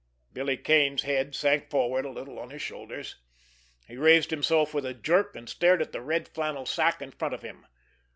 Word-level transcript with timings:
Billy 0.33 0.57
Kane's 0.57 1.03
head 1.03 1.35
sank 1.35 1.69
forward 1.69 2.05
a 2.05 2.09
little 2.09 2.39
on 2.39 2.49
his 2.49 2.63
shoulders. 2.63 3.17
He 3.87 3.97
raised 3.97 4.31
himself 4.31 4.73
with 4.73 4.83
a 4.87 4.95
jerk, 4.95 5.35
and 5.35 5.47
stared 5.47 5.79
at 5.79 5.91
the 5.91 6.01
red 6.01 6.27
flannel 6.27 6.65
sack 6.65 7.03
in 7.03 7.11
front 7.11 7.35
of 7.35 7.43
him. 7.43 7.67